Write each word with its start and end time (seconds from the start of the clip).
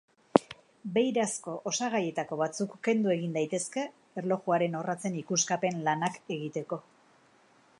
Beirazko 0.93 1.53
osagaietako 1.71 2.39
batzuk 2.39 2.73
kendu 2.87 3.13
egin 3.17 3.37
daitezke, 3.37 3.83
erlojuaren 4.23 4.79
orratzen 4.81 5.19
ikuskapen-lanak 5.23 6.19
egiteko. 6.39 6.81